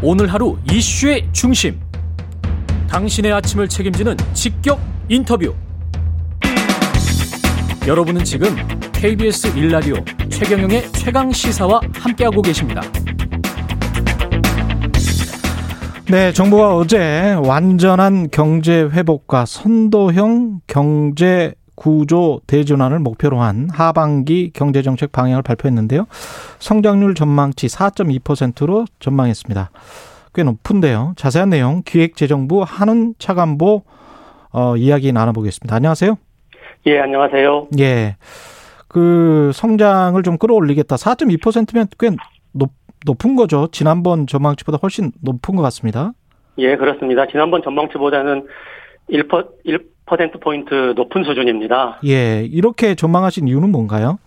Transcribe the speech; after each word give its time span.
오늘 0.00 0.32
하루 0.32 0.56
이슈의 0.70 1.28
중심. 1.32 1.80
당신의 2.88 3.32
아침을 3.32 3.68
책임지는 3.68 4.16
직격 4.32 4.80
인터뷰. 5.08 5.52
여러분은 7.84 8.22
지금 8.22 8.54
KBS 8.92 9.58
일라디오 9.58 9.96
최경영의 10.28 10.92
최강 10.92 11.32
시사와 11.32 11.80
함께하고 11.94 12.42
계십니다. 12.42 12.80
네, 16.08 16.32
정부가 16.32 16.76
어제 16.76 17.34
완전한 17.44 18.28
경제 18.30 18.82
회복과 18.82 19.46
선도형 19.46 20.60
경제 20.68 21.54
구조 21.78 22.40
대전환을 22.48 22.98
목표로 22.98 23.40
한 23.40 23.68
하반기 23.70 24.50
경제정책 24.52 25.12
방향을 25.12 25.42
발표했는데요. 25.44 26.06
성장률 26.58 27.14
전망치 27.14 27.68
4.2%로 27.68 28.84
전망했습니다. 28.98 29.70
꽤 30.34 30.42
높은데요. 30.42 31.12
자세한 31.16 31.50
내용 31.50 31.82
기획재정부 31.86 32.64
한은 32.66 33.14
차관보 33.20 33.84
어, 34.50 34.76
이야기 34.76 35.12
나눠보겠습니다. 35.12 35.76
안녕하세요. 35.76 36.18
예, 36.86 36.98
안녕하세요. 36.98 37.68
예. 37.78 38.16
그 38.88 39.52
성장을 39.54 40.20
좀 40.24 40.36
끌어올리겠다. 40.36 40.96
4.2%면 40.96 41.86
꽤 42.00 42.10
높, 42.50 42.72
높은 43.06 43.36
거죠. 43.36 43.68
지난번 43.70 44.26
전망치보다 44.26 44.78
훨씬 44.82 45.12
높은 45.22 45.54
것 45.54 45.62
같습니다. 45.62 46.12
예, 46.58 46.76
그렇습니다. 46.76 47.28
지난번 47.28 47.62
전망치보다는 47.62 48.48
1%, 49.10 49.28
1% 49.64 49.97
포인트 50.40 50.92
높은 50.96 51.24
수준입니다. 51.24 52.00
예, 52.06 52.44
이렇게 52.44 52.94
전망하신 52.94 53.48
이유는 53.48 53.70
뭔가요? 53.70 54.18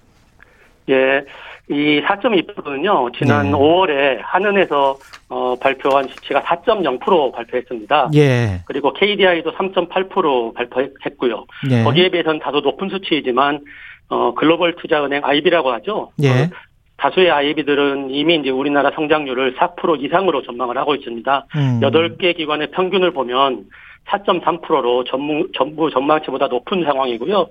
예, 0.89 1.25
이 1.69 2.01
4.2%는요, 2.01 3.11
지난 3.17 3.47
예. 3.47 3.51
5월에 3.51 4.19
한은에서 4.23 4.97
어, 5.29 5.55
발표한 5.55 6.07
수치가 6.09 6.41
4.0% 6.41 7.31
발표했습니다. 7.31 8.11
예. 8.15 8.61
그리고 8.65 8.91
KDI도 8.93 9.53
3.8% 9.53 10.53
발표했고요. 10.53 11.45
예. 11.71 11.83
거기에 11.83 12.09
비해서는 12.09 12.39
다소 12.39 12.59
높은 12.59 12.89
수치이지만 12.89 13.61
어, 14.09 14.33
글로벌 14.33 14.75
투자은행 14.75 15.21
IB라고 15.23 15.71
하죠. 15.71 16.11
예. 16.21 16.29
어, 16.29 16.49
다수의 16.97 17.31
IB들은 17.31 18.11
이미 18.11 18.35
이제 18.35 18.49
우리나라 18.49 18.91
성장률을 18.93 19.55
4% 19.55 20.03
이상으로 20.03 20.43
전망을 20.43 20.77
하고 20.77 20.93
있습니다. 20.93 21.45
음. 21.55 21.79
8개 21.81 22.35
기관의 22.35 22.71
평균을 22.71 23.11
보면 23.11 23.65
4.3%로 24.07 25.03
전무, 25.05 25.47
전부 25.55 25.89
전망치보다 25.89 26.47
높은 26.47 26.83
상황이고요. 26.83 27.47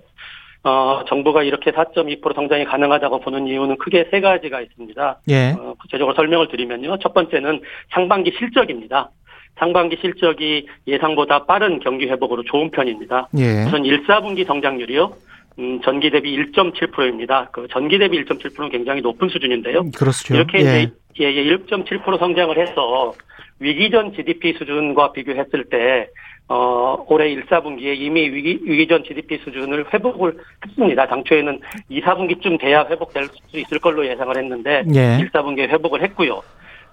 어, 0.62 1.04
정부가 1.08 1.42
이렇게 1.42 1.70
4.2% 1.70 2.34
성장이 2.34 2.64
가능하다고 2.66 3.20
보는 3.20 3.46
이유는 3.46 3.78
크게 3.78 4.08
세 4.10 4.20
가지가 4.20 4.60
있습니다. 4.60 5.20
예. 5.30 5.50
어, 5.58 5.74
구체적으로 5.80 6.14
설명을 6.14 6.48
드리면요. 6.48 6.98
첫 6.98 7.14
번째는 7.14 7.62
상반기 7.92 8.32
실적입니다. 8.38 9.10
상반기 9.58 9.96
실적이 10.00 10.66
예상보다 10.86 11.46
빠른 11.46 11.80
경기 11.80 12.06
회복으로 12.08 12.44
좋은 12.44 12.70
편입니다. 12.70 13.28
예. 13.38 13.64
우선 13.66 13.84
1, 13.84 14.06
4분기 14.06 14.46
성장률이요. 14.46 15.12
음, 15.58 15.80
전기 15.82 16.10
대비 16.10 16.36
1.7%입니다. 16.36 17.48
그 17.52 17.66
전기 17.70 17.98
대비 17.98 18.22
1.7%는 18.24 18.70
굉장히 18.70 19.00
높은 19.00 19.28
수준인데요. 19.28 19.90
그렇죠. 19.96 20.34
이렇게 20.34 20.58
예. 20.58 20.62
이제 20.62 20.92
예, 21.20 21.34
예, 21.34 21.56
1.7% 21.56 22.18
성장을 22.18 22.56
해서 22.58 23.12
위기 23.60 23.90
전 23.90 24.12
GDP 24.12 24.54
수준과 24.54 25.12
비교했을 25.12 25.64
때 25.64 26.08
어, 26.48 27.04
올해 27.08 27.30
1, 27.30 27.46
4분기에 27.46 27.96
이미 27.96 28.28
위기, 28.28 28.58
위기 28.64 28.88
전 28.88 29.04
GDP 29.04 29.38
수준을 29.38 29.92
회복을 29.94 30.36
했습니다. 30.66 31.06
당초에는 31.06 31.60
2, 31.88 32.00
4분기쯤 32.00 32.58
돼야 32.58 32.84
회복될 32.90 33.26
수 33.26 33.58
있을 33.58 33.78
걸로 33.78 34.04
예상을 34.04 34.36
했는데 34.36 34.82
예. 34.92 35.18
1, 35.20 35.30
4분기에 35.30 35.68
회복을 35.68 36.02
했고요. 36.02 36.42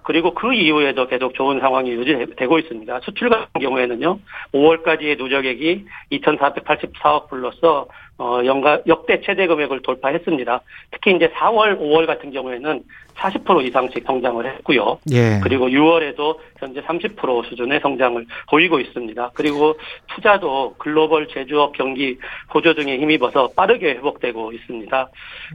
그리고 0.03 0.33
그 0.33 0.53
이후에도 0.53 1.07
계속 1.07 1.33
좋은 1.33 1.59
상황이 1.59 1.91
유지되고 1.91 2.59
있습니다. 2.59 2.99
수출 3.01 3.29
같은 3.29 3.59
경우에는요, 3.59 4.19
5월까지의 4.53 5.17
누적액이 5.17 5.85
2,484억 6.13 7.27
불로서 7.27 7.87
어, 8.19 8.41
연가, 8.45 8.81
역대 8.87 9.21
최대 9.21 9.45
금액을 9.45 9.81
돌파했습니다. 9.81 10.61
특히 10.91 11.15
이제 11.15 11.29
4월, 11.29 11.79
5월 11.79 12.07
같은 12.07 12.31
경우에는 12.31 12.83
40% 13.17 13.65
이상씩 13.65 14.03
성장을 14.05 14.45
했고요. 14.45 14.99
예. 15.11 15.39
그리고 15.43 15.67
6월에도 15.67 16.37
현재 16.59 16.81
30% 16.81 17.49
수준의 17.49 17.79
성장을 17.81 18.25
보이고 18.49 18.79
있습니다. 18.79 19.31
그리고 19.33 19.75
투자도 20.13 20.75
글로벌 20.77 21.27
제조업 21.27 21.73
경기 21.73 22.17
호조 22.53 22.75
등에 22.75 22.97
힘입어서 22.97 23.49
빠르게 23.55 23.91
회복되고 23.95 24.51
있습니다. 24.51 25.09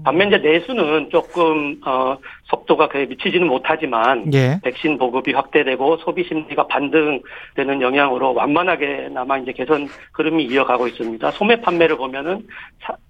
반면 0.05 0.29
이제 0.29 0.39
내수는 0.39 1.11
조금 1.11 1.81
어 1.85 2.17
속도가 2.45 2.89
그에 2.89 3.07
미치지는 3.07 3.47
못하지만 3.47 4.33
예. 4.35 4.59
백신 4.63 4.99
보급이 4.99 5.33
확대되고 5.33 5.99
소비 5.99 6.25
심리가 6.25 6.67
반등되는 6.67 7.81
영향으로 7.81 8.35
완만하게 8.35 9.09
남아 9.13 9.39
이제 9.39 9.53
개선 9.53 9.89
흐름이 10.13 10.45
이어가고 10.45 10.89
있습니다. 10.89 11.31
소매 11.33 11.61
판매를 11.61 11.97
보면은 11.97 12.47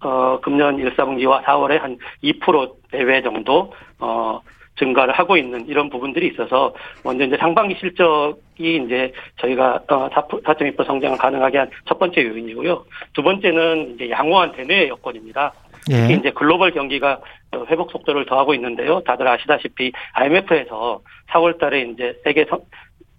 어 0.01 0.39
금년 0.41 0.79
1, 0.79 0.95
4분기와 0.97 1.43
4월에 1.45 1.81
한2% 2.23 2.75
내외 2.93 3.23
정도 3.23 3.73
어 3.99 4.41
증가를 4.79 5.13
하고 5.15 5.37
있는 5.37 5.67
이런 5.69 5.91
부분들이 5.91 6.29
있어서 6.29 6.75
먼저 7.05 7.25
이제 7.25 7.37
상반기 7.37 7.77
실적이 7.79 8.83
이제 8.85 9.13
저희가 9.37 9.81
어4.2% 9.87 10.87
성장을 10.87 11.17
가능하게 11.19 11.59
한 11.59 11.71
첫 11.87 11.99
번째 11.99 12.25
요인이고요. 12.25 12.85
두 13.13 13.23
번째는 13.23 13.95
이제 13.95 14.11
양호한 14.11 14.53
대내 14.53 14.89
여건입니다. 14.89 15.53
예. 15.91 15.95
특히 15.95 16.15
이제 16.15 16.31
글로벌 16.31 16.71
경기가 16.73 17.21
회복 17.69 17.91
속도를 17.91 18.25
더하고 18.25 18.55
있는데요. 18.55 19.01
다들 19.01 19.29
아시다시피 19.29 19.93
IMF에서 20.15 21.01
4월 21.31 21.59
달에 21.59 21.83
이제 21.83 22.19
세계 22.25 22.45
성, 22.47 22.61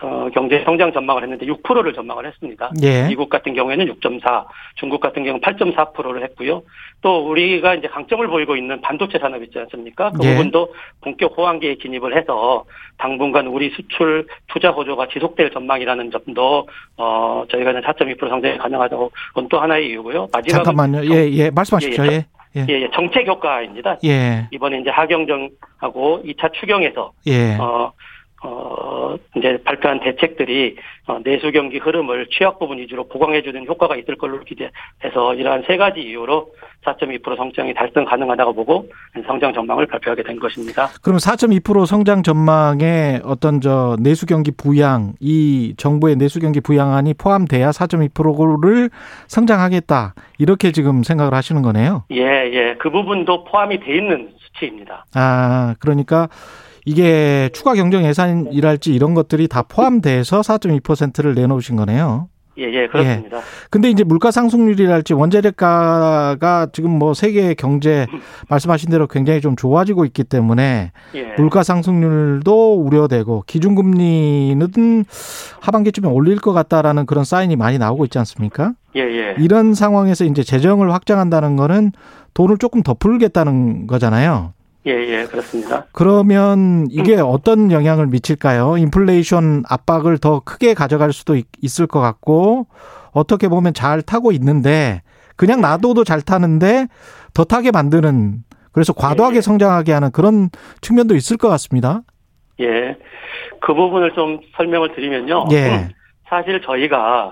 어, 0.03 0.29
경제 0.33 0.61
성장 0.65 0.91
전망을 0.91 1.23
했는데 1.23 1.45
6%를 1.45 1.93
전망을 1.93 2.25
했습니다. 2.27 2.71
예. 2.83 3.07
미국 3.07 3.29
같은 3.29 3.53
경우에는 3.53 3.85
6.4, 3.85 4.45
중국 4.75 4.99
같은 4.99 5.23
경우는 5.23 5.39
8.4%를 5.39 6.21
했고요. 6.23 6.61
또 7.01 7.29
우리가 7.29 7.75
이제 7.75 7.87
강점을 7.87 8.27
보이고 8.27 8.57
있는 8.57 8.81
반도체 8.81 9.17
산업 9.17 9.41
있지 9.43 9.57
않습니까? 9.59 10.11
그 10.11 10.27
예. 10.27 10.31
부분도 10.35 10.73
본격 10.99 11.37
호황기에 11.37 11.77
진입을 11.77 12.17
해서 12.17 12.65
당분간 12.97 13.47
우리 13.47 13.69
수출 13.69 14.27
투자 14.47 14.71
호조가 14.71 15.07
지속될 15.07 15.51
전망이라는 15.51 16.11
점도 16.11 16.67
어 16.97 17.45
저희가 17.49 17.71
4.2% 17.71 18.27
성장이 18.27 18.57
가능하다고 18.57 19.11
그건 19.29 19.47
또 19.47 19.59
하나의 19.61 19.87
이유고요. 19.87 20.27
마지막 20.33 20.63
잠깐만요. 20.63 21.15
예, 21.15 21.29
예, 21.31 21.49
말씀하십시오. 21.49 22.05
예. 22.07 22.25
예, 22.55 22.65
예, 22.69 22.89
정책 22.93 23.25
효과입니다. 23.25 23.97
예. 24.05 24.47
이번에 24.51 24.79
이제 24.79 24.89
하경정하고 24.89 26.21
2차 26.25 26.53
추경에서 26.53 27.13
예. 27.27 27.55
어 27.55 27.91
어, 28.43 29.15
이제 29.35 29.57
발표한 29.63 30.01
대책들이 30.01 30.75
어, 31.07 31.19
내수 31.23 31.51
경기 31.51 31.77
흐름을 31.77 32.27
취약 32.27 32.59
부분 32.59 32.77
위주로 32.77 33.07
보강해주는 33.07 33.65
효과가 33.65 33.95
있을 33.95 34.17
걸로 34.17 34.39
기대해서 34.41 35.33
이러한 35.35 35.63
세 35.65 35.77
가지 35.77 36.01
이유로 36.01 36.49
4.2% 36.85 37.37
성장이 37.37 37.73
달성 37.73 38.03
가능하다고 38.03 38.53
보고 38.53 38.89
성장 39.25 39.53
전망을 39.53 39.87
발표하게 39.87 40.23
된 40.23 40.39
것입니다. 40.39 40.89
그럼 41.01 41.17
4.2% 41.17 41.85
성장 41.85 42.21
전망에 42.21 43.21
어떤 43.23 43.61
저 43.61 43.95
내수 44.01 44.25
경기 44.25 44.51
부양, 44.51 45.13
이 45.21 45.73
정부의 45.77 46.17
내수 46.17 46.41
경기 46.41 46.59
부양안이 46.59 47.13
포함돼야 47.13 47.69
4.2%를 47.69 48.89
성장하겠다. 49.27 50.15
이렇게 50.37 50.71
지금 50.71 51.03
생각을 51.03 51.33
하시는 51.33 51.61
거네요. 51.61 52.03
예, 52.11 52.19
예. 52.21 52.75
그 52.77 52.89
부분도 52.89 53.45
포함이 53.45 53.79
돼 53.79 53.95
있는 53.95 54.31
수치입니다. 54.39 55.05
아, 55.15 55.75
그러니까 55.79 56.27
이게 56.85 57.49
추가 57.53 57.73
경정 57.73 58.05
예산이랄지 58.05 58.93
이런 58.93 59.13
것들이 59.13 59.47
다 59.47 59.63
포함돼서 59.63 60.41
4.2%를 60.41 61.33
내놓으신 61.35 61.75
거네요. 61.75 62.27
예, 62.57 62.65
예, 62.65 62.87
그렇습니다. 62.87 63.37
예. 63.37 63.41
근데 63.71 63.89
이제 63.89 64.03
물가 64.03 64.29
상승률이랄지 64.29 65.13
원자력가가 65.13 66.67
지금 66.71 66.91
뭐 66.91 67.13
세계 67.13 67.55
경제 67.55 68.05
말씀하신 68.49 68.91
대로 68.91 69.07
굉장히 69.07 69.41
좀 69.41 69.55
좋아지고 69.55 70.05
있기 70.05 70.23
때문에 70.23 70.91
예. 71.15 71.33
물가 71.37 71.63
상승률도 71.63 72.75
우려되고 72.75 73.43
기준금리는 73.47 75.05
하반기쯤에 75.61 76.07
올릴 76.07 76.39
것 76.39 76.53
같다라는 76.53 77.05
그런 77.07 77.23
사인이 77.23 77.55
많이 77.55 77.79
나오고 77.79 78.05
있지 78.05 78.19
않습니까? 78.19 78.73
예, 78.95 79.01
예. 79.01 79.35
이런 79.39 79.73
상황에서 79.73 80.25
이제 80.25 80.43
재정을 80.43 80.93
확장한다는 80.93 81.55
거는 81.55 81.91
돈을 82.35 82.57
조금 82.59 82.83
더 82.83 82.93
풀겠다는 82.93 83.87
거잖아요. 83.87 84.53
예, 84.85 84.91
예, 84.91 85.25
그렇습니다. 85.25 85.85
그러면 85.93 86.87
이게 86.89 87.15
어떤 87.15 87.71
영향을 87.71 88.07
미칠까요? 88.07 88.77
인플레이션 88.77 89.63
압박을 89.69 90.17
더 90.17 90.41
크게 90.41 90.73
가져갈 90.73 91.13
수도 91.13 91.37
있을 91.61 91.87
것 91.87 92.01
같고, 92.01 92.67
어떻게 93.11 93.47
보면 93.47 93.73
잘 93.73 94.01
타고 94.01 94.31
있는데, 94.33 95.01
그냥 95.37 95.61
놔둬도 95.61 96.03
잘 96.03 96.21
타는데, 96.21 96.87
더 97.33 97.43
타게 97.45 97.71
만드는, 97.71 98.43
그래서 98.73 98.91
과도하게 98.91 99.37
예. 99.37 99.41
성장하게 99.41 99.93
하는 99.93 100.11
그런 100.11 100.49
측면도 100.81 101.15
있을 101.15 101.37
것 101.37 101.47
같습니다. 101.47 102.01
예. 102.59 102.97
그 103.61 103.73
부분을 103.73 104.13
좀 104.13 104.39
설명을 104.57 104.95
드리면요. 104.95 105.45
예. 105.53 105.89
사실 106.29 106.61
저희가 106.61 107.31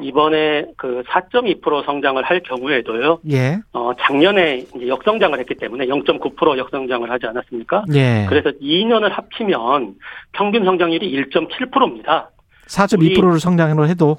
이번에 0.00 0.66
그 0.76 1.02
4.2% 1.08 1.84
성장을 1.84 2.22
할 2.22 2.40
경우에도요. 2.40 3.20
예. 3.30 3.58
어, 3.72 3.92
작년에 3.98 4.64
이제 4.74 4.88
역성장을 4.88 5.38
했기 5.38 5.54
때문에 5.54 5.86
0.9% 5.86 6.58
역성장을 6.58 7.10
하지 7.10 7.26
않았습니까? 7.26 7.84
예. 7.94 8.26
그래서 8.28 8.50
2년을 8.60 9.10
합치면 9.10 9.94
평균 10.32 10.64
성장률이 10.64 11.10
1.7%입니다. 11.30 12.30
4.2%를 12.66 13.40
성장을 13.40 13.88
해도 13.88 14.18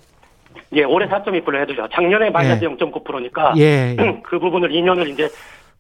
예, 0.74 0.84
올해 0.84 1.08
4.2%를 1.08 1.62
해도죠. 1.62 1.88
작년에 1.94 2.30
마이너스 2.30 2.64
예. 2.64 2.68
0.9%니까 2.68 3.54
예. 3.58 3.96
그 4.24 4.40
부분을 4.40 4.70
2년을 4.70 5.10
이제 5.10 5.30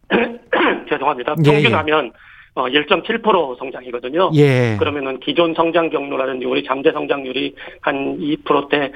죄송합니다. 0.89 1.35
예, 1.45 1.51
평균하면 1.51 2.11
어, 2.53 2.65
1.7% 2.67 3.57
성장이거든요. 3.59 4.31
예. 4.35 4.77
그러면은 4.79 5.19
기존 5.19 5.53
성장 5.53 5.89
경로라든지 5.89 6.45
우리 6.45 6.63
잠재 6.63 6.91
성장률이 6.91 7.55
한 7.81 8.17
2%대 8.17 8.91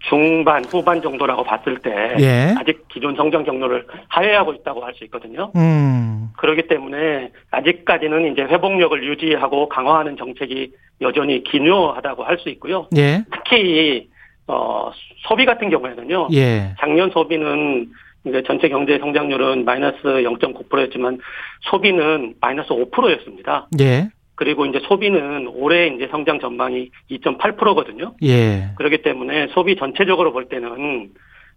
중반 0.00 0.64
후반 0.64 1.02
정도라고 1.02 1.42
봤을 1.42 1.78
때 1.78 2.14
예. 2.20 2.54
아직 2.58 2.86
기존 2.88 3.16
성장 3.16 3.42
경로를 3.44 3.86
하회하고 4.08 4.52
있다고 4.54 4.84
할 4.84 4.94
수 4.94 5.04
있거든요. 5.04 5.50
음. 5.56 6.28
그렇기 6.36 6.68
때문에 6.68 7.30
아직까지는 7.50 8.32
이제 8.32 8.42
회복력을 8.42 9.02
유지하고 9.04 9.68
강화하는 9.68 10.16
정책이 10.16 10.72
여전히 11.00 11.42
기묘하다고 11.42 12.24
할 12.24 12.38
수 12.38 12.48
있고요. 12.50 12.86
예. 12.96 13.24
특히 13.32 14.08
어 14.46 14.90
소비 15.26 15.44
같은 15.44 15.70
경우에는요. 15.70 16.28
예. 16.34 16.74
작년 16.78 17.10
소비는 17.10 17.88
이제 18.26 18.42
전체 18.46 18.68
경제 18.68 18.98
성장률은 18.98 19.64
마이너스 19.64 19.98
0.9%였지만 20.02 21.18
소비는 21.62 22.34
마이너스 22.40 22.68
5%였습니다. 22.68 23.66
예. 23.80 24.08
그리고 24.36 24.66
이제 24.66 24.80
소비는 24.86 25.48
올해 25.48 25.88
이제 25.88 26.08
성장 26.10 26.38
전망이 26.38 26.90
2.8%거든요. 27.10 28.14
예. 28.22 28.70
그렇기 28.76 29.02
때문에 29.02 29.48
소비 29.48 29.76
전체적으로 29.76 30.32
볼 30.32 30.48
때는 30.48 31.10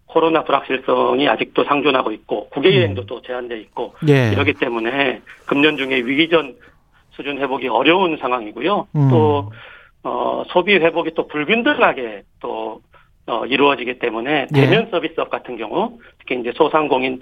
코로나 0.06 0.42
불확실성이 0.42 1.28
아직도 1.28 1.64
상존하고 1.64 2.10
있고 2.12 2.48
국외 2.48 2.74
여행도 2.76 3.06
또 3.06 3.22
제한돼 3.22 3.60
있고 3.60 3.94
예. 4.08 4.32
이러기 4.32 4.54
때문에 4.54 5.20
금년 5.46 5.76
중에 5.76 5.96
위기 5.98 6.28
전 6.28 6.56
수준 7.12 7.38
회복이 7.38 7.68
어려운 7.68 8.16
상황이고요. 8.16 8.88
음. 8.96 9.08
또 9.10 9.52
어, 10.02 10.42
소비 10.48 10.74
회복이 10.74 11.12
또 11.14 11.28
불균등하게 11.28 12.22
또 12.40 12.80
어, 13.26 13.44
이루어지기 13.44 13.98
때문에 13.98 14.46
예. 14.54 14.60
대면 14.60 14.88
서비스업 14.90 15.28
같은 15.28 15.58
경우 15.58 15.98
특히 16.18 16.40
이제 16.40 16.50
소상공인 16.56 17.20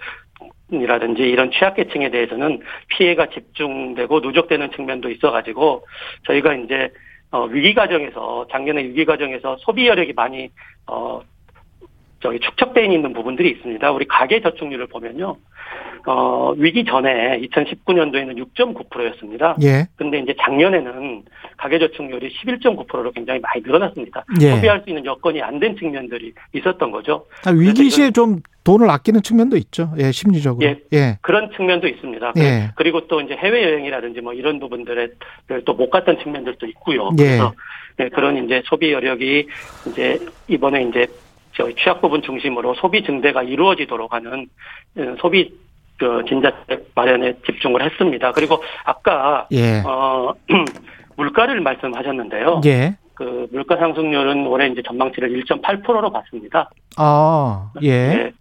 이라든지 0.71 1.23
이런 1.23 1.51
취약계층에 1.51 2.11
대해서는 2.11 2.61
피해가 2.89 3.29
집중되고 3.31 4.21
누적되는 4.21 4.71
측면도 4.73 5.11
있어가지고 5.11 5.87
저희가 6.27 6.55
이제 6.55 6.91
어, 7.31 7.45
위기 7.45 7.75
과정에서 7.75 8.47
작년에 8.51 8.83
위기 8.85 9.05
과정에서 9.05 9.57
소비 9.61 9.87
여력이 9.87 10.13
많이 10.15 10.51
어 10.87 11.21
저기 12.21 12.41
축적되어 12.41 12.85
있는 12.85 13.13
부분들이 13.13 13.51
있습니다. 13.51 13.91
우리 13.93 14.07
가계 14.07 14.41
저축률을 14.41 14.87
보면요. 14.89 15.37
어, 16.07 16.53
위기 16.57 16.85
전에 16.85 17.39
2019년도에는 17.41 18.39
6.9%였습니다. 18.55 19.57
예. 19.63 19.87
근데 19.97 20.19
이제 20.21 20.35
작년에는 20.41 21.23
가계 21.59 21.79
저축률이 21.79 22.31
11.9%로 22.35 23.13
굉장히 23.13 23.41
많이 23.41 23.61
늘어났습니다. 23.63 24.25
예. 24.41 24.51
소비할 24.55 24.81
수 24.83 24.91
있는 24.91 25.05
여건이 25.05 25.43
안 25.43 25.59
된 25.59 25.77
측면들이 25.77 26.33
있었던 26.55 26.91
거죠. 26.93 27.27
아, 27.45 27.51
위기 27.51 27.91
시에 27.91 28.11
좀 28.13 28.41
돈을 28.65 28.89
아끼는 28.89 29.23
측면도 29.23 29.57
있죠. 29.57 29.93
예, 29.99 30.13
심리적으로. 30.13 30.65
예. 30.67 30.79
예. 30.93 31.19
그런 31.21 31.51
측면도 31.57 31.89
있습니다. 31.89 32.33
예. 32.39 32.71
그리고 32.77 33.07
또 33.09 33.21
이제 33.21 33.35
해외 33.35 33.65
여행이라든지 33.65 34.21
뭐 34.21 34.33
이런 34.33 34.61
부분들에 34.61 35.09
또 35.65 35.75
못 35.75 35.91
갔던 35.91 36.19
측면들도 36.23 36.65
있고요. 36.69 37.11
예. 37.19 37.25
그래서 37.25 37.53
네, 37.97 38.09
그런 38.09 38.45
이제 38.45 38.63
소비 38.67 38.93
여력이 38.93 39.49
이제 39.89 40.19
이번에 40.47 40.85
이제 40.85 41.07
저희 41.59 41.75
취약 41.75 42.01
부분 42.01 42.23
중심으로 42.23 42.75
소비 42.75 43.03
증대가 43.05 43.43
이루어지도록 43.43 44.13
하는 44.15 44.47
어, 44.97 45.17
소비 45.21 45.53
그 45.99 46.23
진자책 46.29 46.93
마련에 46.95 47.35
집중을 47.45 47.83
했습니다. 47.83 48.33
그리고 48.33 48.63
아까 48.85 49.49
예. 49.53 49.83
어 49.85 50.33
물가를 51.17 51.61
말씀하셨는데요. 51.61 52.61
예. 52.67 52.97
그 53.15 53.49
물가 53.51 53.77
상승률은 53.77 54.47
올해 54.47 54.69
이제 54.69 54.81
전망치를 54.87 55.31
1.8%로 55.45 56.13
봤습니다. 56.13 56.71
아, 56.97 57.73
예. 57.83 57.89
예. 57.89 58.33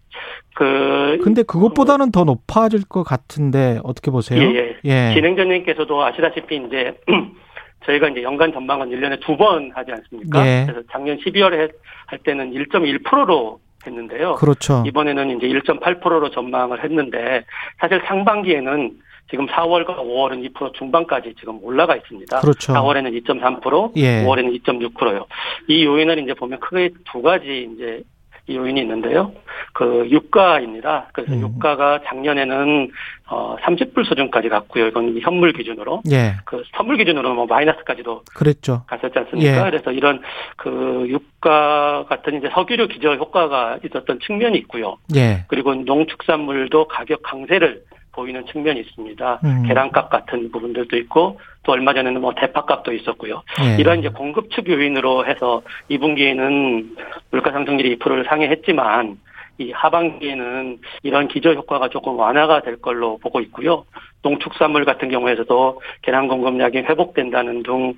그 0.54 1.20
근데 1.24 1.42
그것보다는 1.42 2.12
더 2.12 2.24
높아질 2.24 2.84
것 2.88 3.04
같은데 3.04 3.80
어떻게 3.84 4.12
보세요? 4.12 4.40
예, 4.42 4.76
예. 4.86 5.10
예. 5.10 5.14
진행자님께서도 5.16 6.04
아시다시피 6.04 6.58
이제 6.68 7.00
저희가 7.86 8.10
이제 8.10 8.24
연간 8.24 8.52
전망은 8.52 8.90
1년에 8.90 9.20
두 9.22 9.38
번 9.38 9.72
하지 9.74 9.92
않습니까? 9.92 10.46
예. 10.46 10.66
그래서 10.68 10.86
작년 10.92 11.18
12월에 11.20 11.72
할 12.08 12.20
때는 12.20 12.52
1.1%로 12.52 13.60
했는데요. 13.86 14.36
그렇죠. 14.36 14.84
이번에는 14.86 15.38
이제 15.38 15.48
1.8%로 15.48 16.30
전망을 16.32 16.84
했는데 16.84 17.46
사실 17.80 18.02
상반기에는 18.06 18.98
지금 19.30 19.46
4월과 19.48 19.98
5월은 19.98 20.50
2% 20.54 20.74
중반까지 20.74 21.36
지금 21.40 21.60
올라가 21.62 21.96
있습니다. 21.96 22.40
그렇죠. 22.40 22.74
4월에는 22.74 23.24
2.3%, 23.24 23.92
예. 23.98 24.24
5월에는 24.24 24.62
2.6%요. 24.64 25.26
이 25.68 25.86
요인을 25.86 26.20
이제 26.20 26.34
보면 26.34 26.60
크게 26.60 26.90
두 27.12 27.22
가지 27.22 27.70
이제 27.74 28.02
이 28.02 28.04
요인이 28.50 28.80
있는데요. 28.82 29.32
그 29.74 30.08
유가입니다. 30.10 31.08
그래서 31.14 31.34
음. 31.34 31.42
유가가 31.42 32.00
작년에는 32.06 32.92
어 33.30 33.58
30불 33.62 34.06
수준까지 34.08 34.50
갔고요. 34.50 34.88
이건 34.88 35.20
현물 35.20 35.52
기준으로. 35.54 36.02
예. 36.12 36.36
그 36.46 36.64
선물 36.76 36.98
기준으로 36.98 37.34
뭐 37.34 37.46
마이너스까지도 37.46 38.24
그랬죠. 38.34 38.84
갔었지 38.88 39.20
않습니까? 39.20 39.58
예. 39.66 39.70
그래서 39.70 39.92
이런 39.92 40.22
그 40.56 41.06
유가 41.10 42.06
같은 42.08 42.38
이제 42.38 42.50
석유류 42.54 42.88
기저 42.88 43.16
효과가 43.16 43.80
있었던 43.86 44.20
측면이 44.26 44.58
있고요. 44.60 44.98
예. 45.16 45.46
그리고 45.48 45.76
농축산물도 45.76 46.88
가격 46.88 47.22
강세를 47.24 47.84
보이는 48.18 48.44
측면이 48.48 48.80
있습니다. 48.80 49.40
음. 49.44 49.64
계란값 49.68 50.10
같은 50.10 50.52
부분들도 50.52 50.98
있고 50.98 51.40
또 51.64 51.72
얼마 51.72 51.94
전에는 51.94 52.20
뭐 52.20 52.34
대파값도 52.34 52.92
있었고요. 52.92 53.44
예. 53.64 53.80
이런 53.80 54.00
이제 54.00 54.10
공급축 54.10 54.68
요인으로 54.68 55.28
해서 55.28 55.62
2분기에는 55.92 56.98
물가 57.30 57.52
상승률이 57.52 57.98
2%를 57.98 58.26
상회했지만 58.26 59.20
이 59.60 59.72
하반기에는 59.72 60.80
이런 61.04 61.28
기저 61.28 61.54
효과가 61.54 61.90
조금 61.90 62.18
완화가 62.18 62.62
될 62.62 62.82
걸로 62.82 63.18
보고 63.20 63.40
있고요. 63.42 63.86
농축산물 64.24 64.86
같은 64.86 65.10
경우에서도 65.10 65.82
계란 66.02 66.28
공급량이 66.28 66.78
회복된다는 66.78 67.64
등 67.64 67.94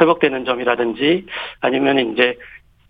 회복되는 0.00 0.44
점이라든지 0.44 1.26
아니면 1.60 2.12
이제 2.12 2.36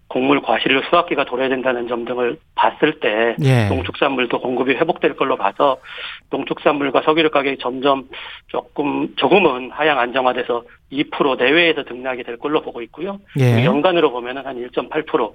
곡물 0.08 0.40
과실을 0.40 0.84
수확기가 0.88 1.24
돌아야 1.24 1.48
된다는 1.48 1.88
점 1.88 2.04
등을 2.04 2.38
봤을 2.54 3.00
때 3.00 3.34
예. 3.42 3.68
농축산물도 3.68 4.40
공급이 4.40 4.74
회복될 4.74 5.16
걸로 5.16 5.36
봐서 5.36 5.78
농축산물과 6.30 7.02
석유류 7.02 7.30
가격이 7.30 7.58
점점 7.60 8.08
조금 8.46 9.14
조금은 9.16 9.70
하향 9.72 9.98
안정화돼서 9.98 10.62
2% 10.92 11.38
내외에서 11.38 11.84
등락이 11.84 12.22
될 12.22 12.38
걸로 12.38 12.62
보고 12.62 12.80
있고요. 12.82 13.18
예. 13.40 13.64
연간으로 13.64 14.12
보면은 14.12 14.46
한 14.46 14.56
1.8% 14.56 15.32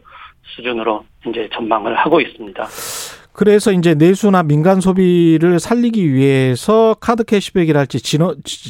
수준으로 0.56 1.04
이제 1.28 1.50
전망을 1.54 1.96
하고 1.96 2.22
있습니다. 2.22 2.66
그래서 3.34 3.72
이제 3.72 3.94
내수나 3.94 4.44
민간 4.44 4.82
소비를 4.82 5.60
살리기 5.60 6.14
위해서 6.14 6.96
카드 7.00 7.24
캐시백이랄지 7.24 8.02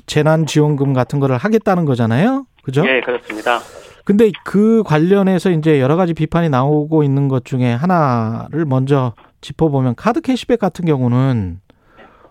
재난 0.06 0.46
지원금 0.46 0.94
같은 0.94 1.20
거를 1.20 1.38
하겠다는 1.38 1.86
거잖아요. 1.86 2.46
그죠? 2.64 2.84
예, 2.88 3.02
그렇습니다. 3.02 3.60
근데 4.06 4.32
그 4.44 4.84
관련해서 4.86 5.52
이제 5.52 5.80
여러 5.80 5.96
가지 5.96 6.14
비판이 6.14 6.50
나오고 6.50 7.04
있는 7.04 7.28
것 7.28 7.46
중에 7.46 7.74
하나를 7.74 8.66
먼저 8.66 9.14
짚어보면 9.42 9.96
카드 9.96 10.22
캐시백 10.22 10.60
같은 10.60 10.86
경우는 10.86 11.60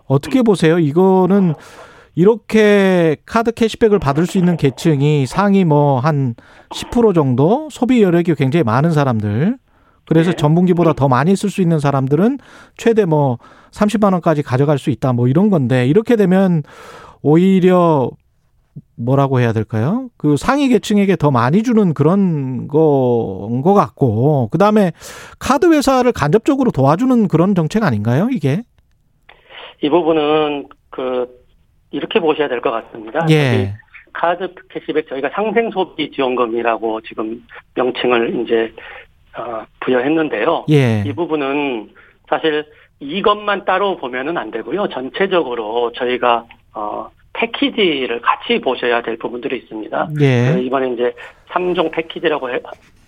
어떻게 0.05 0.41
보세요? 0.41 0.79
이거는 0.79 1.53
이렇게 2.15 3.15
카드 3.25 3.51
캐시백을 3.51 3.99
받을 3.99 4.25
수 4.25 4.37
있는 4.37 4.57
계층이 4.57 5.25
상위 5.27 5.63
뭐 5.63 5.99
한 5.99 6.35
10% 6.69 7.13
정도 7.15 7.69
소비 7.71 8.01
여력이 8.03 8.35
굉장히 8.35 8.63
많은 8.63 8.91
사람들 8.91 9.57
그래서 10.07 10.31
네. 10.31 10.35
전분기보다 10.35 10.93
더 10.93 11.07
많이 11.07 11.35
쓸 11.35 11.49
수 11.49 11.61
있는 11.61 11.79
사람들은 11.79 12.39
최대 12.75 13.05
뭐 13.05 13.37
30만 13.71 14.11
원까지 14.11 14.43
가져갈 14.43 14.77
수 14.77 14.89
있다 14.89 15.13
뭐 15.13 15.27
이런 15.27 15.49
건데 15.49 15.87
이렇게 15.87 16.15
되면 16.17 16.63
오히려 17.21 18.09
뭐라고 19.03 19.39
해야 19.39 19.53
될까요? 19.53 20.09
그 20.17 20.37
상위 20.37 20.67
계층에게 20.69 21.15
더 21.15 21.31
많이 21.31 21.63
주는 21.63 21.93
그런 21.93 22.67
거인 22.67 23.61
것 23.61 23.73
같고, 23.73 24.49
그 24.51 24.57
다음에 24.57 24.91
카드 25.39 25.71
회사를 25.71 26.11
간접적으로 26.11 26.71
도와주는 26.71 27.27
그런 27.27 27.55
정책 27.55 27.83
아닌가요, 27.83 28.29
이게? 28.31 28.61
이 29.81 29.89
부분은 29.89 30.67
그 30.89 31.27
이렇게 31.91 32.19
보셔야 32.19 32.47
될 32.47 32.61
것 32.61 32.71
같습니다. 32.71 33.25
예. 33.31 33.73
카드 34.13 34.53
캐시백 34.69 35.07
저희가 35.09 35.29
상생 35.33 35.71
소비 35.71 36.11
지원금이라고 36.11 37.01
지금 37.01 37.41
명칭을 37.75 38.41
이제 38.43 38.73
어, 39.37 39.63
부여했는데요. 39.79 40.65
예. 40.69 41.03
이 41.05 41.13
부분은 41.13 41.89
사실 42.29 42.65
이것만 42.99 43.65
따로 43.65 43.97
보면은 43.97 44.37
안 44.37 44.51
되고요. 44.51 44.89
전체적으로 44.89 45.91
저희가 45.93 46.45
어 46.73 47.09
패키지를 47.45 48.21
같이 48.21 48.59
보셔야 48.61 49.01
될 49.01 49.17
부분들이 49.17 49.57
있습니다. 49.57 50.09
예. 50.21 50.53
그 50.53 50.59
이번에 50.61 50.93
이제 50.93 51.13
3종 51.49 51.91
패키지라고 51.91 52.51
해- 52.51 52.59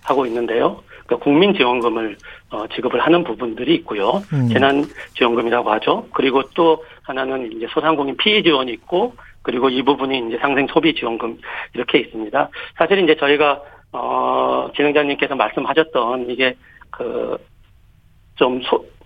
하고 0.02 0.26
있는데요. 0.26 0.82
그 1.06 1.16
국민지원금을 1.18 2.16
어, 2.50 2.66
지급을 2.74 3.00
하는 3.00 3.22
부분들이 3.24 3.74
있고요. 3.76 4.22
음. 4.32 4.48
재난지원금이라고 4.48 5.70
하죠. 5.72 6.08
그리고 6.12 6.42
또 6.54 6.84
하나는 7.02 7.52
이제 7.52 7.66
소상공인 7.70 8.16
피해 8.16 8.42
지원이 8.42 8.72
있고 8.72 9.14
그리고 9.42 9.68
이 9.68 9.82
부분이 9.82 10.28
이제 10.28 10.38
상생 10.40 10.66
소비 10.68 10.94
지원금 10.94 11.38
이렇게 11.74 11.98
있습니다. 12.00 12.48
사실 12.76 12.98
이제 13.04 13.14
저희가 13.16 13.62
어 13.92 14.68
진행자님께서 14.74 15.36
말씀하셨던 15.36 16.30
이게 16.30 16.56
그좀 16.90 18.60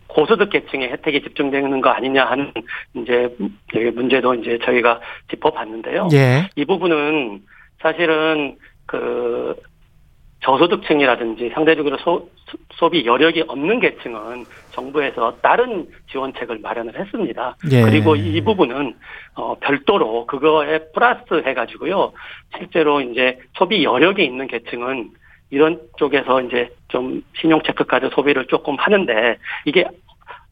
고소득 0.08 0.50
계층의 0.50 0.90
혜택이 0.90 1.22
집중되는 1.22 1.80
거 1.80 1.90
아니냐 1.90 2.24
하는 2.24 2.52
이제 2.94 3.34
문제도 3.94 4.34
이제 4.34 4.58
저희가 4.64 5.00
짚어봤는데요. 5.30 6.08
예. 6.12 6.48
이 6.56 6.64
부분은 6.64 7.42
사실은 7.80 8.56
그 8.86 9.54
저소득층이라든지 10.40 11.50
상대적으로 11.52 11.98
소, 11.98 12.28
소비 12.72 13.04
여력이 13.04 13.44
없는 13.48 13.80
계층은 13.80 14.44
정부에서 14.70 15.36
다른 15.42 15.86
지원책을 16.10 16.60
마련을 16.60 16.98
했습니다. 16.98 17.56
예. 17.70 17.82
그리고 17.82 18.16
이 18.16 18.40
부분은 18.40 18.94
어 19.34 19.56
별도로 19.58 20.26
그거에 20.26 20.78
플러스 20.94 21.42
해가지고요. 21.44 22.12
실제로 22.56 23.00
이제 23.00 23.38
소비 23.56 23.84
여력이 23.84 24.24
있는 24.24 24.46
계층은 24.46 25.10
이런 25.50 25.80
쪽에서 25.96 26.42
이제 26.42 26.70
좀 26.88 27.22
신용 27.34 27.62
체크카드 27.62 28.10
소비를 28.14 28.46
조금 28.46 28.76
하는데 28.76 29.38
이게 29.64 29.86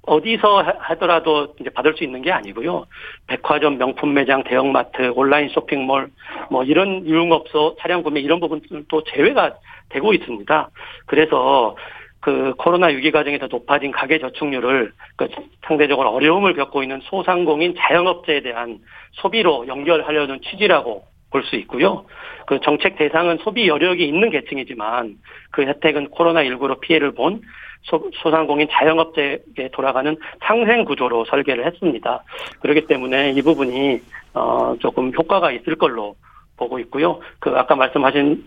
어디서 0.07 0.62
하더라도 0.79 1.55
이제 1.61 1.69
받을 1.71 1.95
수 1.97 2.05
있는 2.05 2.23
게 2.23 2.31
아니고요. 2.31 2.87
백화점, 3.26 3.76
명품 3.76 4.15
매장, 4.15 4.45
대형마트, 4.45 5.12
온라인 5.15 5.49
쇼핑몰, 5.49 6.11
뭐 6.49 6.62
이런 6.62 7.05
유흥업소, 7.05 7.76
차량 7.81 8.03
구매 8.03 8.21
이런 8.21 8.38
부분들도 8.38 9.03
제외가 9.05 9.57
되고 9.88 10.15
있습니다. 10.15 10.71
그래서 11.07 11.76
그 12.21 12.55
코로나 12.57 12.87
위기 12.88 13.11
과정에서 13.11 13.47
높아진 13.49 13.91
가계 13.91 14.19
저축률을 14.19 14.93
그 15.17 15.29
상대적으로 15.67 16.11
어려움을 16.11 16.55
겪고 16.55 16.83
있는 16.83 17.00
소상공인 17.05 17.75
자영업자에 17.76 18.41
대한 18.41 18.79
소비로 19.12 19.67
연결하려는 19.69 20.41
취지라고 20.43 21.05
볼 21.30 21.42
수 21.45 21.56
있고요. 21.56 22.04
그 22.47 22.61
정책 22.61 22.97
대상은 22.97 23.38
소비 23.38 23.68
여력이 23.68 24.06
있는 24.06 24.30
계층이지만 24.30 25.16
그 25.50 25.62
혜택은 25.62 26.11
코로나19로 26.11 26.80
피해를 26.80 27.12
본 27.12 27.42
소, 27.83 28.11
소상공인 28.14 28.68
자영업자에게 28.71 29.71
돌아가는 29.73 30.16
상생 30.40 30.85
구조로 30.85 31.25
설계를 31.26 31.66
했습니다. 31.66 32.23
그렇기 32.61 32.87
때문에 32.87 33.33
이 33.33 33.42
부분이 33.42 34.00
어 34.35 34.76
조금 34.80 35.12
효과가 35.16 35.52
있을 35.52 35.76
걸로 35.76 36.14
보고 36.56 36.78
있고요. 36.78 37.21
그 37.38 37.50
아까 37.50 37.76
말씀하신 37.76 38.45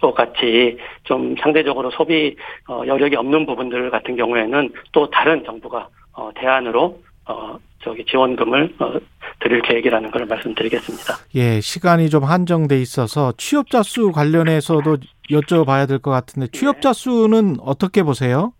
것 0.00 0.14
같이 0.14 0.78
좀 1.04 1.34
상대적으로 1.40 1.90
소비 1.90 2.36
어, 2.68 2.82
여력이 2.86 3.16
없는 3.16 3.46
부분들 3.46 3.90
같은 3.90 4.16
경우에는 4.16 4.72
또 4.92 5.08
다른 5.10 5.44
정부가 5.44 5.88
어, 6.12 6.30
대안으로 6.34 7.00
어, 7.26 7.58
저기 7.82 8.04
지원금을 8.04 8.74
어, 8.78 8.94
드릴 9.40 9.60
계획이라는 9.62 10.10
걸 10.10 10.26
말씀드리겠습니다. 10.26 11.14
예, 11.34 11.60
시간이 11.60 12.08
좀 12.10 12.24
한정돼 12.24 12.80
있어서 12.80 13.32
취업자 13.36 13.82
수 13.82 14.10
관련해서도 14.12 14.96
여쭤봐야 15.30 15.86
될 15.88 15.98
것 15.98 16.10
같은데 16.10 16.48
취업자 16.52 16.92
수는 16.92 17.56
어떻게 17.60 18.02
보세요? 18.02 18.52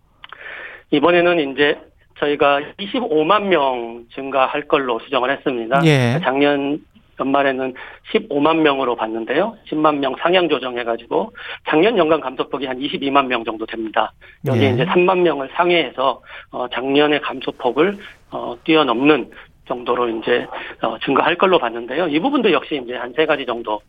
이번에는 0.91 1.51
이제 1.51 1.79
저희가 2.19 2.61
25만 2.79 3.43
명 3.47 4.05
증가할 4.13 4.67
걸로 4.67 4.99
수정을 4.99 5.31
했습니다. 5.31 5.81
예. 5.85 6.19
작년 6.23 6.83
연말에는 7.19 7.73
15만 8.13 8.57
명으로 8.57 8.95
봤는데요. 8.95 9.57
10만 9.69 9.97
명 9.97 10.15
상향 10.19 10.47
조정해가지고 10.49 11.33
작년 11.67 11.97
연간 11.97 12.21
감소폭이 12.21 12.65
한 12.67 12.79
22만 12.79 13.25
명 13.25 13.43
정도 13.43 13.65
됩니다. 13.65 14.13
여기 14.45 14.61
예. 14.63 14.69
이제 14.69 14.85
3만 14.85 15.19
명을 15.21 15.49
상회해서 15.55 16.21
어, 16.51 16.67
작년의 16.69 17.21
감소폭을 17.21 17.97
어, 18.29 18.55
뛰어넘는 18.63 19.31
정도로 19.67 20.09
이제 20.09 20.47
어, 20.81 20.97
증가할 20.99 21.35
걸로 21.35 21.59
봤는데요. 21.59 22.07
이 22.07 22.19
부분도 22.19 22.51
역시 22.51 22.81
이제 22.83 22.95
한 22.95 23.13
세 23.13 23.25
가지 23.25 23.45
정도 23.45 23.81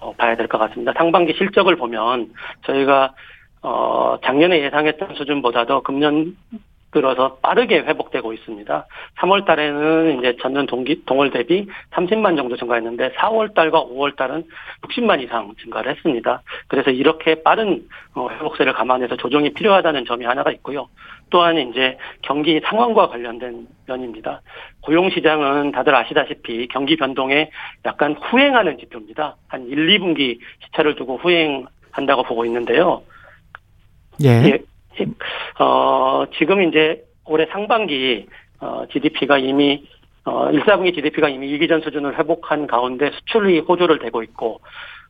어, 0.00 0.12
봐야 0.14 0.34
될 0.36 0.48
것 0.48 0.58
같습니다. 0.58 0.92
상반기 0.96 1.34
실적을 1.34 1.76
보면 1.76 2.32
저희가 2.66 3.12
어, 3.62 4.16
작년에 4.24 4.62
예상했던 4.62 5.14
수준보다도 5.16 5.82
금년 5.82 6.36
들어서 6.92 7.36
빠르게 7.36 7.78
회복되고 7.80 8.32
있습니다. 8.32 8.86
3월 9.18 9.44
달에는 9.44 10.18
이제 10.18 10.36
전년 10.40 10.66
동기, 10.66 11.04
동월 11.06 11.30
대비 11.30 11.66
30만 11.92 12.36
정도 12.36 12.56
증가했는데 12.56 13.12
4월 13.12 13.54
달과 13.54 13.84
5월 13.84 14.16
달은 14.16 14.44
60만 14.82 15.22
이상 15.22 15.54
증가를 15.62 15.92
했습니다. 15.92 16.42
그래서 16.68 16.90
이렇게 16.90 17.42
빠른 17.42 17.86
어, 18.14 18.28
회복세를 18.28 18.72
감안해서 18.72 19.16
조정이 19.16 19.50
필요하다는 19.50 20.04
점이 20.04 20.24
하나가 20.24 20.50
있고요. 20.52 20.88
또한 21.30 21.56
이제 21.58 21.96
경기 22.22 22.60
상황과 22.64 23.08
관련된 23.08 23.68
면입니다. 23.86 24.42
고용 24.82 25.10
시장은 25.10 25.70
다들 25.72 25.94
아시다시피 25.94 26.66
경기 26.68 26.96
변동에 26.96 27.50
약간 27.86 28.14
후행하는 28.14 28.78
지표입니다. 28.78 29.36
한 29.46 29.68
1, 29.68 29.98
2분기 29.98 30.38
시차를 30.64 30.96
두고 30.96 31.18
후행한다고 31.18 32.24
보고 32.24 32.44
있는데요. 32.44 33.02
예. 34.22 34.28
예, 34.28 34.58
어, 35.58 36.24
지금 36.38 36.62
이제 36.62 37.04
올해 37.24 37.46
상반기 37.46 38.26
어, 38.60 38.84
GDP가 38.92 39.38
이미 39.38 39.86
어, 40.24 40.50
1, 40.50 40.62
4분기 40.64 40.94
GDP가 40.94 41.28
이미 41.28 41.52
위기 41.52 41.68
전 41.68 41.80
수준을 41.80 42.18
회복한 42.18 42.66
가운데 42.66 43.10
수출이 43.10 43.60
호조를 43.60 43.98
대고 44.00 44.22
있고 44.22 44.60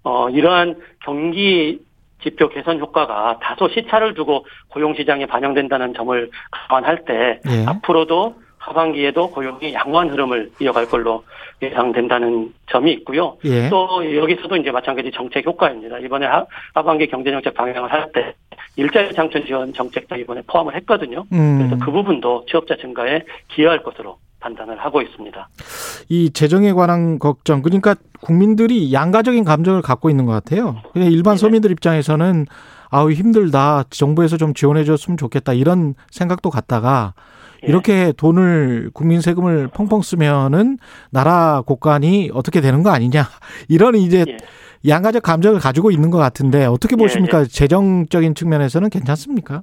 어, 0.02 0.30
이러한 0.30 0.76
경기 1.04 1.80
지표 2.22 2.48
개선 2.48 2.78
효과가 2.78 3.38
다소 3.42 3.68
시차를 3.68 4.14
두고 4.14 4.46
고용 4.68 4.94
시장에 4.94 5.26
반영된다는 5.26 5.94
점을 5.94 6.30
감안할 6.50 7.04
때 7.04 7.40
예. 7.48 7.66
앞으로도 7.66 8.34
하반기에도 8.60 9.30
고용이 9.30 9.72
양호한 9.74 10.10
흐름을 10.10 10.50
이어갈 10.60 10.86
걸로 10.86 11.24
예상된다는 11.62 12.52
점이 12.70 12.92
있고요. 12.92 13.36
예. 13.44 13.68
또 13.68 13.88
여기서도 14.16 14.56
이제 14.56 14.70
마찬가지 14.70 15.10
정책 15.12 15.44
효과입니다. 15.46 15.98
이번에 15.98 16.26
하, 16.26 16.44
하반기 16.74 17.08
경제정책 17.08 17.54
방향을 17.54 17.90
할 17.90 18.10
때 18.12 18.34
일자리 18.76 19.12
창출 19.14 19.44
지원 19.46 19.72
정책도 19.72 20.16
이번에 20.16 20.42
포함을 20.46 20.74
했거든요. 20.76 21.24
음. 21.32 21.58
그래서 21.58 21.84
그 21.84 21.90
부분도 21.90 22.46
취업자 22.48 22.76
증가에 22.76 23.22
기여할 23.48 23.82
것으로 23.82 24.18
판단을 24.40 24.78
하고 24.78 25.02
있습니다. 25.02 25.48
이 26.08 26.30
재정에 26.30 26.72
관한 26.72 27.18
걱정 27.18 27.62
그러니까 27.62 27.94
국민들이 28.20 28.92
양가적인 28.92 29.44
감정을 29.44 29.82
갖고 29.82 30.08
있는 30.08 30.24
것 30.24 30.32
같아요. 30.32 30.76
그냥 30.92 31.10
일반 31.12 31.34
네. 31.36 31.40
서민들 31.40 31.70
입장에서는 31.72 32.46
아우 32.90 33.10
힘들다 33.12 33.84
정부에서 33.90 34.36
좀 34.36 34.54
지원해 34.54 34.84
줬으면 34.84 35.16
좋겠다 35.16 35.52
이런 35.52 35.94
생각도 36.10 36.50
갖다가 36.50 37.12
예. 37.16 37.39
이렇게 37.62 38.12
돈을 38.12 38.90
국민 38.94 39.20
세금을 39.20 39.68
펑펑 39.68 40.02
쓰면은 40.02 40.78
나라 41.10 41.62
곳간이 41.66 42.30
어떻게 42.32 42.60
되는 42.60 42.82
거 42.82 42.90
아니냐 42.90 43.24
이런 43.68 43.94
이제 43.96 44.24
예. 44.28 44.36
양가적 44.88 45.22
감정을 45.22 45.60
가지고 45.60 45.90
있는 45.90 46.10
것 46.10 46.18
같은데 46.18 46.64
어떻게 46.64 46.96
예, 46.98 47.02
보십니까 47.02 47.44
재정적인 47.44 48.34
측면에서는 48.34 48.88
괜찮습니까? 48.88 49.62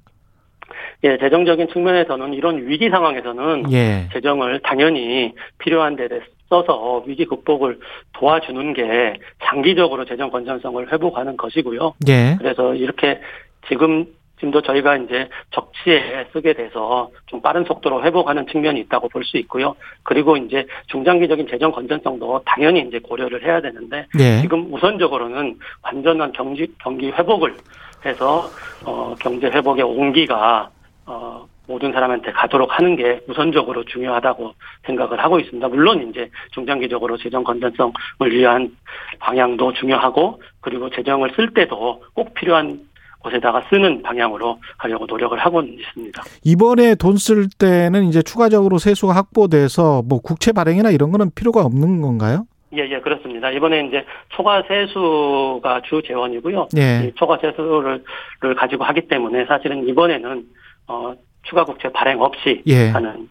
예, 1.04 1.18
재정적인 1.18 1.68
측면에서는 1.72 2.34
이런 2.34 2.68
위기 2.68 2.90
상황에서는 2.90 3.72
예, 3.72 4.10
재정을 4.14 4.60
당연히 4.64 5.34
필요한 5.60 5.96
데 5.96 6.08
써서 6.50 7.04
위기 7.06 7.26
극복을 7.26 7.80
도와주는 8.14 8.74
게 8.74 9.16
장기적으로 9.44 10.06
재정 10.06 10.32
건전성을 10.32 10.92
회복하는 10.92 11.38
것이고요. 11.38 11.94
예, 12.08 12.36
그래서 12.40 12.74
이렇게 12.74 13.20
지금 13.68 14.06
지금도 14.38 14.62
저희가 14.62 14.98
이제 14.98 15.28
적시에 15.52 16.28
쓰게 16.32 16.54
돼서 16.54 17.10
좀 17.26 17.42
빠른 17.42 17.64
속도로 17.64 18.04
회복하는 18.04 18.46
측면이 18.48 18.80
있다고 18.82 19.10
볼 19.10 19.24
수 19.28 19.38
있고요. 19.38 19.76
그리고 20.04 20.38
이제 20.38 20.66
중장기적인 20.88 21.48
재정 21.50 21.72
건전성도 21.72 22.42
당연히 22.46 22.82
이제 22.82 23.00
고려를 23.00 23.44
해야 23.44 23.60
되는데 23.60 24.06
예, 24.20 24.42
지금 24.42 24.74
우선적으로는 24.74 25.58
완전한 25.84 26.32
경기 26.32 26.72
경기 26.82 27.10
회복을 27.12 27.58
해서 28.06 28.46
어 28.86 29.14
경제 29.20 29.48
회복의 29.48 29.84
온기가 29.84 30.70
어 31.08 31.46
모든 31.68 31.92
사람한테 31.92 32.32
가도록 32.32 32.78
하는 32.78 32.96
게 32.96 33.20
우선적으로 33.28 33.84
중요하다고 33.84 34.54
생각을 34.86 35.22
하고 35.22 35.40
있습니다. 35.40 35.68
물론 35.68 36.10
이제 36.10 36.30
중장기적으로 36.52 37.18
재정 37.18 37.44
건전성을 37.44 37.92
위한 38.32 38.72
방향도 39.20 39.74
중요하고 39.74 40.42
그리고 40.62 40.90
재정을 40.90 41.32
쓸 41.36 41.54
때도 41.54 42.04
꼭 42.14 42.34
필요한 42.34 42.87
곳에다가 43.20 43.64
쓰는 43.70 44.02
방향으로 44.04 44.60
하려고 44.78 45.06
노력을 45.06 45.38
하고 45.38 45.62
있습니다. 45.62 46.24
이번에 46.44 46.96
돈 46.96 47.18
쓸 47.18 47.48
때는 47.58 48.06
이제 48.06 48.22
추가적으로 48.22 48.78
세수가 48.78 49.14
확보돼서 49.16 50.04
뭐 50.08 50.20
국채 50.22 50.52
발행이나 50.52 50.92
이런 50.92 51.12
거는 51.12 51.32
필요가 51.36 51.62
없는 51.66 52.02
건가요? 52.02 52.46
예, 52.74 52.80
예, 52.90 53.00
그렇습니다. 53.00 53.50
이번에 53.50 53.88
이제 53.88 54.06
초과 54.30 54.62
세수가 54.68 55.82
주 55.86 56.02
재원이고요. 56.06 56.68
예. 56.78 57.08
이 57.08 57.12
초과 57.16 57.38
세수를 57.38 58.04
를 58.42 58.56
가지고 58.56 58.84
하기 58.84 59.08
때문에 59.08 59.46
사실은 59.46 59.88
이번에는 59.88 60.44
어 60.88 61.14
추가 61.44 61.64
국채 61.64 61.90
발행 61.92 62.22
없이 62.22 62.62
예. 62.68 62.90
하는 62.90 63.10
음, 63.12 63.30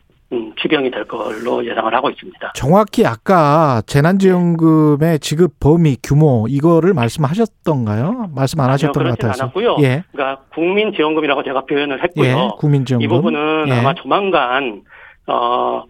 추경이 0.56 0.90
될 0.90 1.04
걸로 1.06 1.64
예상을 1.64 1.94
하고 1.94 2.10
있습니다. 2.10 2.52
정확히 2.54 3.06
아까 3.06 3.80
재난지원금의 3.86 5.20
지급 5.20 5.60
범위 5.60 5.96
규모 6.02 6.46
이거를 6.48 6.94
말씀하셨던가요? 6.94 8.30
말씀 8.34 8.58
안 8.60 8.70
하셨던 8.70 9.02
아니요, 9.02 9.14
것 9.14 9.20
같아서. 9.20 9.44
않았고요. 9.44 9.76
예. 9.80 10.02
그러니까 10.12 10.42
국민지원금이라고 10.54 11.44
제가 11.44 11.64
표현을 11.66 12.02
했고요. 12.02 12.26
예. 12.26 12.48
국민지원금. 12.58 13.04
이 13.04 13.08
부분은 13.08 13.66
예. 13.68 13.72
아마 13.72 13.94
조만간 13.94 14.82
어 15.28 15.84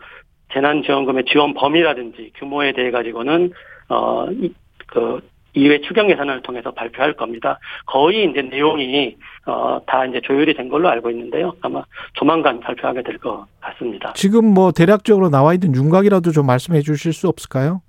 재난지원금의 0.52 1.24
지원 1.30 1.54
범위라든지 1.54 2.32
규모에 2.36 2.72
대해 2.72 2.90
가지고는 2.90 3.52
어그 3.88 5.20
이외 5.56 5.80
추경 5.80 6.10
예산을 6.10 6.42
통해서 6.42 6.70
발표할 6.70 7.14
겁니다. 7.14 7.58
거의 7.86 8.28
이제 8.30 8.42
내용이 8.42 9.16
어 9.46 9.80
다 9.86 10.04
이제 10.04 10.20
조율이 10.22 10.54
된 10.54 10.68
걸로 10.68 10.88
알고 10.88 11.10
있는데요. 11.10 11.54
아마 11.62 11.82
조만간 12.14 12.60
발표하게 12.60 13.02
될 13.02 13.18
것 13.18 13.46
같습니다. 13.60 14.12
지금 14.14 14.44
뭐 14.52 14.70
대략적으로 14.72 15.30
나와 15.30 15.54
있는 15.54 15.74
윤곽이라도 15.74 16.32
좀 16.32 16.46
말씀해 16.46 16.80
주실 16.82 17.12
수 17.12 17.28
없을까요? 17.28 17.80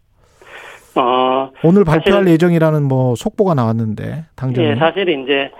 어 0.95 1.51
오늘 1.63 1.83
발표할 1.83 2.21
사실- 2.23 2.33
예정이라는 2.33 2.83
뭐 2.83 3.15
속보가 3.15 3.53
나왔는데 3.53 4.25
당장에. 4.35 4.69
예, 4.69 4.75
사실 4.75 5.09
이제 5.09 5.51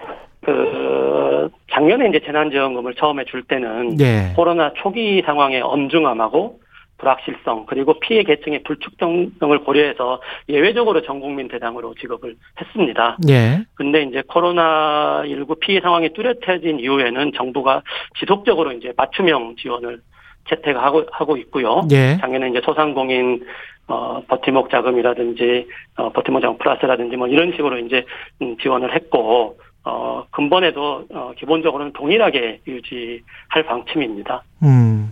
그 0.43 1.49
작년에 1.71 2.07
이제 2.09 2.21
재난지원금을 2.25 2.95
처음에 2.95 3.25
줄 3.25 3.43
때는 3.43 3.99
예. 3.99 4.33
코로나 4.35 4.71
초기 4.77 5.21
상황의 5.25 5.61
엄중함하고 5.61 6.59
불확실성 6.97 7.65
그리고 7.67 7.99
피해 7.99 8.23
계층의 8.23 8.63
불축성 8.63 9.33
등을 9.39 9.63
고려해서 9.63 10.21
예외적으로 10.49 11.01
전 11.01 11.19
국민 11.19 11.47
대상으로 11.47 11.93
지급을 11.95 12.35
했습니다. 12.59 13.17
예. 13.29 13.63
근데 13.75 14.03
이제 14.03 14.23
코로나 14.27 15.23
19 15.27 15.55
피해 15.59 15.79
상황이 15.79 16.11
뚜렷해진 16.13 16.79
이후에는 16.79 17.33
정부가 17.35 17.83
지속적으로 18.19 18.71
이제 18.71 18.93
맞춤형 18.95 19.55
지원을 19.57 20.01
채택하고 20.49 21.05
하고 21.11 21.37
있고요. 21.37 21.83
예. 21.91 22.17
작년에 22.19 22.49
이제 22.49 22.61
소상공인 22.63 23.45
어 23.87 24.21
버팀목 24.27 24.69
자금이라든지 24.69 25.67
어 25.95 26.11
버팀목 26.11 26.41
자금 26.41 26.57
플러스라든지 26.57 27.15
뭐 27.15 27.27
이런 27.27 27.51
식으로 27.51 27.77
이제 27.79 28.05
음, 28.41 28.57
지원을 28.57 28.93
했고 28.93 29.57
어 29.85 30.25
근본에도 30.31 31.05
어 31.13 31.31
기본적으로는 31.37 31.93
동일하게 31.93 32.61
유지할 32.67 33.63
방침입니다. 33.65 34.43
음. 34.63 35.11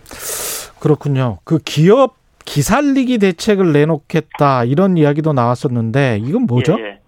그렇군요. 0.86 1.40
그 1.44 1.58
기업 1.66 2.14
기살리기 2.46 3.18
대책을 3.18 3.74
내놓겠다 3.74 4.66
이런 4.66 4.98
이야기도 4.98 5.34
나왔었는데 5.34 6.20
이건 6.24 6.44
뭐죠? 6.44 6.76
예, 6.80 6.84
예. 6.84 7.00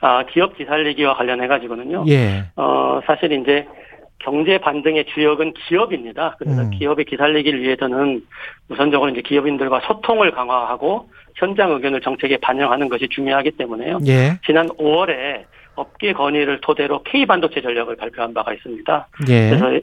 아 0.00 0.24
기업 0.26 0.56
기살리기와 0.56 1.16
관련해 1.16 1.48
가지고는요. 1.48 2.04
예. 2.06 2.44
어 2.54 3.00
사실 3.04 3.32
이제 3.32 3.66
경제 4.20 4.58
반등의 4.58 5.06
주역은 5.06 5.54
기업입니다. 5.54 6.36
그래서 6.38 6.62
음. 6.62 6.70
기업의 6.70 7.06
기살리기를 7.06 7.62
위해서는 7.62 8.24
우선적으로 8.68 9.10
이제 9.10 9.22
기업인들과 9.22 9.80
소통을 9.88 10.30
강화하고 10.30 11.08
현장 11.34 11.72
의견을 11.72 12.00
정책에 12.00 12.36
반영하는 12.36 12.88
것이 12.88 13.08
중요하기 13.08 13.52
때문에요. 13.52 13.98
예. 14.06 14.38
지난 14.46 14.68
5월에 14.68 15.46
업계 15.74 16.12
건의를 16.12 16.60
토대로 16.60 17.02
K 17.02 17.26
반도체 17.26 17.60
전략을 17.60 17.96
발표한 17.96 18.32
바가 18.32 18.54
있습니다. 18.54 19.08
예. 19.28 19.48
그래서 19.48 19.80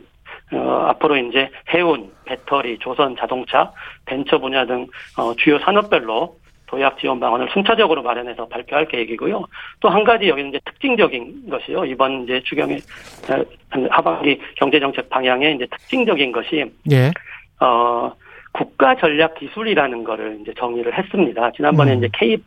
어, 0.54 0.86
앞으로 0.90 1.18
이제 1.18 1.50
해운, 1.74 2.12
배터리, 2.26 2.78
조선, 2.80 3.16
자동차, 3.18 3.72
벤처 4.06 4.38
분야 4.40 4.66
등 4.66 4.88
어, 5.18 5.34
주요 5.36 5.60
산업별로 5.60 6.36
도약 6.68 6.98
지원 7.00 7.20
방안을 7.20 7.50
순차적으로 7.52 8.02
마련해서 8.02 8.48
발표할 8.48 8.88
계획이고요. 8.88 9.44
또 9.82 9.90
한 9.90 10.06
가지 10.06 10.30
여기는 10.30 10.52
이제 10.52 10.60
특징적인 10.66 11.50
것이요. 11.50 11.86
이번 11.86 12.24
이제 12.24 12.42
추경의 12.46 12.80
어, 13.30 13.88
하반기 13.90 14.40
경제정책 14.56 15.10
방향의 15.10 15.56
이제 15.56 15.66
특징적인 15.66 16.32
것이 16.32 16.72
예. 16.92 17.12
어, 17.60 18.14
국가 18.54 18.96
전략 18.96 19.36
기술이라는 19.36 20.04
거를 20.04 20.40
이제 20.42 20.54
정의를 20.58 20.98
했습니다. 20.98 21.52
지난번에 21.52 21.94
음. 21.94 21.98
이제 21.98 22.10
K 22.14 22.38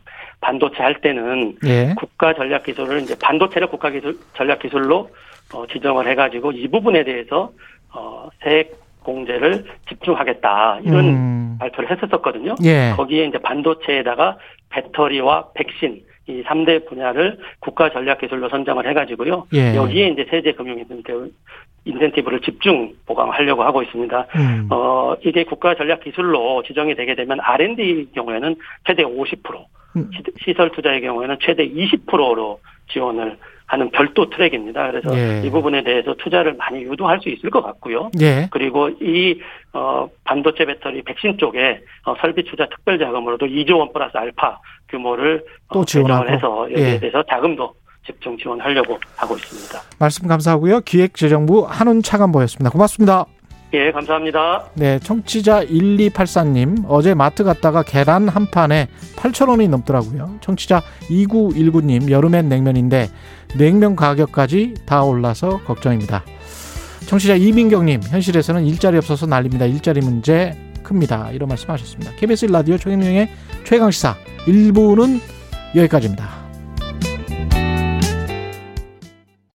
반도체 0.41 0.81
할 0.81 1.01
때는 1.01 1.55
예. 1.65 1.93
국가 1.97 2.33
전략 2.33 2.63
기술을 2.63 3.01
이제 3.01 3.15
반도체를 3.21 3.67
국가 3.67 3.89
기술 3.89 4.17
전략 4.33 4.59
기술로 4.59 5.09
어, 5.53 5.65
지정을 5.67 6.07
해가지고 6.07 6.51
이 6.51 6.67
부분에 6.67 7.03
대해서 7.03 7.51
어, 7.95 8.29
세액 8.43 8.73
공제를 9.03 9.65
집중하겠다 9.87 10.79
이런 10.83 11.05
음. 11.05 11.57
발표를 11.59 11.91
했었었거든요. 11.91 12.55
예. 12.63 12.93
거기에 12.95 13.25
이제 13.25 13.37
반도체에다가 13.37 14.37
배터리와 14.69 15.49
백신 15.53 16.01
이 16.27 16.41
3대 16.43 16.87
분야를 16.87 17.37
국가 17.59 17.91
전략 17.91 18.19
기술로 18.19 18.49
선정을 18.49 18.87
해가지고요. 18.89 19.45
예. 19.53 19.75
여기에 19.75 20.07
이제 20.09 20.25
세제 20.31 20.53
금융 20.53 20.79
인센티브, 20.79 21.31
인센티브를 21.85 22.41
집중 22.41 22.93
보강하려고 23.05 23.63
하고 23.63 23.83
있습니다. 23.83 24.25
음. 24.35 24.67
어, 24.71 25.15
이게 25.23 25.43
국가 25.43 25.75
전략 25.75 25.99
기술로 26.03 26.63
지정이 26.63 26.95
되게 26.95 27.13
되면 27.13 27.37
R&D 27.39 28.09
경우에는 28.15 28.55
최대 28.87 29.03
50%, 29.03 29.65
음. 29.97 30.09
시- 30.15 30.23
시설 30.43 30.71
투자의 30.71 31.01
경우에는 31.01 31.37
최대 31.41 31.63
20%로 31.69 32.59
지원을 32.89 33.37
하는 33.67 33.89
별도 33.91 34.29
트랙입니다. 34.29 34.91
그래서 34.91 35.17
예. 35.17 35.41
이 35.45 35.49
부분에 35.49 35.83
대해서 35.83 36.13
투자를 36.15 36.53
많이 36.53 36.83
유도할 36.83 37.19
수 37.19 37.29
있을 37.29 37.49
것 37.49 37.61
같고요. 37.63 38.11
예. 38.21 38.47
그리고 38.51 38.89
이 38.89 39.39
어, 39.73 40.07
반도체 40.23 40.65
배터리 40.65 41.01
백신 41.01 41.37
쪽에 41.37 41.81
어, 42.05 42.15
설비 42.21 42.43
투자 42.43 42.67
특별 42.67 42.99
자금으로도 42.99 43.47
2조 43.47 43.79
원 43.79 43.91
플러스 43.91 44.15
알파 44.17 44.59
규모를 44.89 45.43
또 45.73 45.79
어. 45.79 45.85
배정을 45.85 46.31
해서 46.31 46.67
여기에 46.71 46.93
예. 46.93 46.99
대해서 46.99 47.23
자금도 47.23 47.73
집중 48.05 48.37
지원하려고 48.37 48.99
하고 49.17 49.35
있습니다. 49.35 49.79
말씀 49.99 50.27
감사하고요. 50.27 50.81
기획재정부 50.81 51.65
한운 51.67 52.03
차관보였습니다. 52.03 52.69
고맙습니다. 52.69 53.25
예, 53.75 53.91
감사합니다. 53.91 54.69
네, 54.75 54.99
청취자 54.99 55.65
1284님, 55.65 56.85
어제 56.87 57.13
마트 57.13 57.43
갔다가 57.43 57.83
계란 57.83 58.29
한 58.29 58.49
판에 58.49 58.87
8,000원이 59.17 59.69
넘더라고요. 59.69 60.37
청취자 60.39 60.81
2919님, 61.09 62.09
여름엔 62.09 62.47
냉면인데 62.47 63.09
냉면 63.57 63.97
가격까지 63.97 64.75
다 64.85 65.03
올라서 65.03 65.59
걱정입니다. 65.65 66.23
청취자 67.07 67.35
이민경님, 67.35 68.01
현실에서는 68.03 68.65
일자리 68.65 68.97
없어서 68.97 69.25
난립니다. 69.25 69.65
일자리 69.65 69.99
문제 69.99 70.57
큽니다. 70.81 71.31
이런 71.31 71.49
말씀 71.49 71.69
하셨습니다. 71.69 72.13
KBS 72.13 72.45
라디오 72.45 72.77
최경영의 72.77 73.29
최강시사 73.65 74.15
1부는 74.45 75.19
여기까지입니다. 75.75 76.44